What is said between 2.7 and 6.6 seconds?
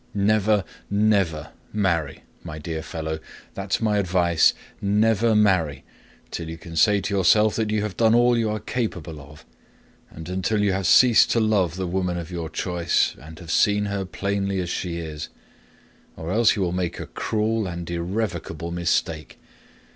fellow! That's my advice: never marry till you